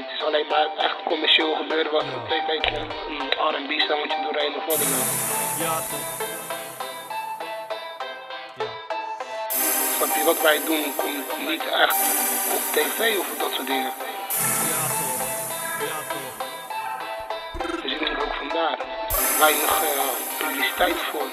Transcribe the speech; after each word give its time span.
Het 0.00 0.18
is 0.18 0.24
alleen 0.24 0.46
maar 0.48 0.68
echt 0.76 1.02
commercieel 1.04 1.54
gebeuren 1.54 1.92
wat 1.92 2.02
op 2.02 2.28
tv 2.28 2.60
komt. 2.60 2.92
Een 3.08 3.28
R&B 3.50 3.80
songetje 3.80 4.22
doorheen 4.22 4.54
of 4.56 4.64
wat 4.66 4.78
dan 4.78 4.92
ook. 5.00 5.10
Ja, 5.58 5.82
wat 10.24 10.42
wij 10.42 10.60
doen 10.64 10.94
komt 10.96 11.48
niet 11.48 11.68
echt 11.68 11.96
op 12.54 12.62
tv 12.72 13.18
of 13.18 13.26
dat 13.38 13.52
soort 13.52 13.66
dingen. 13.66 13.92
Ja, 14.70 14.86
toch. 15.00 15.20
Ja, 15.88 15.98
toch. 16.12 17.82
Dus 17.82 17.92
ik 17.92 17.98
denk 17.98 18.22
ook 18.22 18.34
vandaar. 18.34 18.78
Weinig 19.38 19.82
eh, 19.82 20.46
publiciteit 20.46 20.96
voor. 20.96 21.28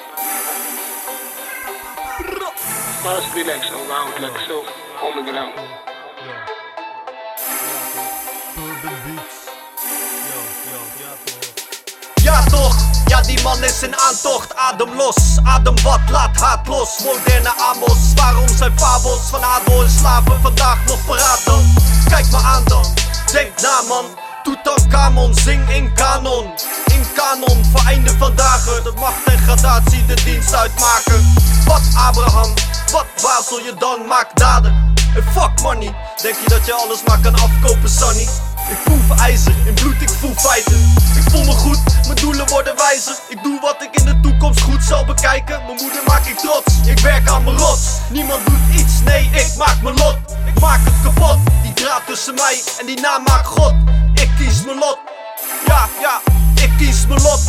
Maar 3.04 3.14
dat 3.14 3.24
is 3.24 3.44
relax 3.44 3.68
zo, 3.68 3.86
we 3.86 3.92
houden 3.92 4.14
het 4.14 4.22
lekker 4.22 4.42
zo 4.42 4.64
underground. 5.08 5.56
Beats. 8.82 9.38
Yo, 10.30 10.40
yo, 10.70 10.80
ja, 11.02 11.12
toch. 11.26 12.24
Ja 12.24 12.44
toch, 12.44 12.76
ja 13.08 13.22
die 13.22 13.42
man 13.44 13.64
is 13.64 13.84
in 13.84 13.96
aantocht. 13.98 14.56
Adem 14.56 14.96
los, 14.96 15.40
adem 15.44 15.76
wat, 15.84 16.00
laat 16.10 16.38
haat 16.38 16.68
los. 16.68 16.90
Moderne 17.04 17.54
Amos, 17.58 18.14
waarom 18.16 18.48
zijn 18.48 18.80
fabels 18.80 19.30
Van 19.30 19.44
adel 19.44 19.84
en 19.84 19.90
slaven 19.90 20.42
vandaag 20.42 20.78
nog 20.86 21.06
paraat 21.06 21.42
dan 21.46 21.74
Kijk 22.10 22.32
me 22.32 22.38
aan 22.38 22.64
dan, 22.64 22.86
denk 23.32 23.62
na 23.62 23.82
man. 23.88 24.06
Tutankhamon, 24.44 25.34
zing 25.36 25.70
in 25.70 25.94
kanon. 25.94 26.54
In 26.86 27.06
kanon, 27.16 27.66
voor 27.66 27.86
einde 27.88 28.12
van 28.18 28.36
dagen. 28.36 28.84
Dat 28.84 29.00
macht 29.00 29.24
en 29.26 29.38
gradatie 29.38 30.06
de 30.06 30.24
dienst 30.24 30.54
uitmaken. 30.54 31.34
Wat 31.66 31.82
Abraham, 31.96 32.54
wat 32.92 33.06
waar 33.22 33.42
zul 33.48 33.60
je 33.60 33.74
dan? 33.80 34.08
Maak 34.08 34.36
daden? 34.36 34.94
En 35.16 35.24
fuck 35.34 35.62
money. 35.62 35.96
Denk 36.22 36.36
je 36.36 36.50
dat 36.50 36.66
je 36.66 36.74
alles 36.74 37.04
maar 37.04 37.20
kan 37.20 37.34
afkopen 37.36 37.90
Sonny? 37.90 38.28
In 39.66 39.74
bloed 39.74 40.02
ik 40.02 40.10
voel 40.10 40.34
feiten. 40.36 40.94
Ik 41.16 41.30
voel 41.32 41.44
me 41.44 41.52
goed, 41.52 41.80
mijn 42.06 42.16
doelen 42.16 42.48
worden 42.48 42.76
wijzer. 42.78 43.16
Ik 43.30 43.44
doe 43.44 43.60
wat 43.60 43.82
ik 43.82 44.00
in 44.00 44.06
de 44.06 44.20
toekomst 44.20 44.62
goed 44.62 44.84
zal 44.84 45.06
bekijken. 45.06 45.62
Mijn 45.66 45.78
moeder 45.82 46.02
maak 46.08 46.26
ik 46.26 46.38
trots, 46.38 46.74
ik 46.86 47.00
werk 47.00 47.30
aan 47.30 47.44
mijn 47.44 47.58
rots. 47.58 47.82
Niemand 48.10 48.46
doet 48.46 48.80
iets, 48.80 48.94
nee 49.04 49.24
ik 49.24 49.56
maak 49.58 49.82
mijn 49.82 49.96
lot. 49.96 50.18
Ik 50.46 50.60
maak 50.60 50.80
het 50.84 50.94
kapot, 51.04 51.38
die 51.64 51.74
draad 51.74 52.02
tussen 52.06 52.34
mij 52.34 52.62
en 52.80 52.86
die 52.86 53.00
naam 53.00 53.24
maakt 53.24 53.48
God. 53.48 53.74
Ik 54.14 54.30
kies 54.38 54.64
mijn 54.66 54.78
lot, 54.78 54.98
ja 55.66 55.90
ja, 56.02 56.22
ik 56.64 56.72
kies 56.78 57.08
mijn 57.08 57.22
lot. 57.22 57.42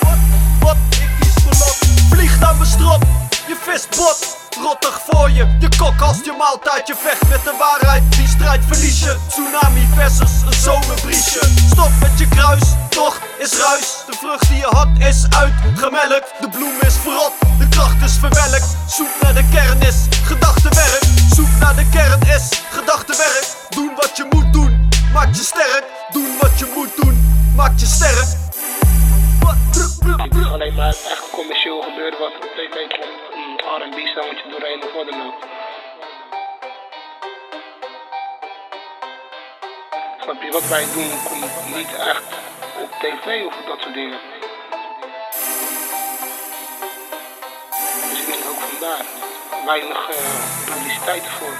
Wat, 0.00 0.18
wat, 0.60 0.76
ik 0.90 1.10
kies 1.20 1.44
mijn 1.44 1.58
lot. 1.58 1.78
Vlieg 2.10 2.38
naar 2.40 2.54
mijn 2.54 2.70
strot, 2.70 3.02
je 3.46 3.56
vis 3.64 3.88
bot 3.96 4.41
Rottig 4.60 5.00
voor 5.06 5.30
je, 5.30 5.56
je 5.58 5.68
kok 5.78 6.00
als 6.00 6.18
je 6.24 6.34
maaltijd 6.38 6.86
Je 6.86 6.94
vecht 6.96 7.28
met 7.28 7.44
de 7.44 7.54
waarheid, 7.58 8.02
die 8.16 8.28
strijd 8.28 8.64
verlies 8.66 9.00
je 9.00 9.16
Tsunami 9.28 9.88
versus 9.94 10.42
een 10.46 10.52
zomerbriesje 10.52 11.40
Stop 11.70 11.90
met 12.00 12.18
je 12.18 12.28
kruis, 12.28 12.62
toch 12.88 13.20
is 13.38 13.58
ruis. 13.58 14.02
De 14.06 14.16
vrucht 14.16 14.48
die 14.48 14.56
je 14.56 14.66
had 14.70 14.88
is 14.98 15.26
uitgemelkt. 15.36 16.32
De 16.40 16.48
bloem 16.48 16.76
is 16.80 16.96
verrot, 16.96 17.32
de 17.58 17.68
kracht 17.68 18.02
is 18.02 18.12
verwelkt. 18.12 18.76
Zoek 18.86 19.12
naar 19.20 19.34
de 19.34 19.44
kern 19.52 19.80
is 19.80 19.98
gedachtenwerk. 20.24 21.02
Zoek 21.34 21.52
naar 21.60 21.76
de 21.76 21.88
kern 21.88 22.20
is 22.36 22.62
gedachtenwerk. 22.70 23.46
Doen 23.68 23.92
wat 23.96 24.16
je 24.16 24.26
moet 24.30 24.52
doen, 24.52 24.88
maakt 25.12 25.36
je 25.36 25.42
sterk. 25.42 25.84
Doen 26.12 26.36
wat 26.40 26.58
je 26.58 26.72
moet 26.74 26.96
doen, 26.96 27.16
maakt 27.56 27.80
je 27.80 27.86
sterk? 27.86 28.40
Het 30.16 30.36
is 30.36 30.50
alleen 30.50 30.74
maar 30.74 30.88
echt 30.88 31.30
commercieel 31.30 31.82
gebeuren 31.82 32.18
wat 32.18 32.32
op 32.34 32.50
tv 32.56 33.01
R&B 33.78 34.06
songetje 34.06 34.48
doorheen 34.50 34.82
of 34.84 34.92
wat 34.92 35.06
dan 35.06 35.26
ook. 35.26 35.34
Snap 40.20 40.42
je, 40.42 40.50
wat 40.50 40.68
wij 40.68 40.84
doen 40.94 41.10
komt 41.28 41.76
niet 41.76 41.94
echt 41.96 42.34
op 42.82 42.90
tv 43.00 43.46
of 43.46 43.54
dat 43.66 43.80
soort 43.80 43.94
dingen. 43.94 44.18
Dus 48.10 48.20
ik 48.20 48.26
denk 48.26 48.44
ook 48.50 48.60
vandaar. 48.70 49.04
Weinig 49.66 50.08
eh, 50.10 50.74
publiciteit 50.74 51.26
voor. 51.26 51.56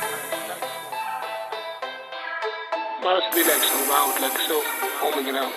Maar 3.03 3.15
dat 3.15 3.23
is 3.23 3.43
relax 3.43 3.67
zo, 3.67 3.77
we 3.87 3.93
houden 3.93 4.13
het 4.15 4.21
lekker 4.21 4.43
zo 4.43 4.63
underground. 5.07 5.55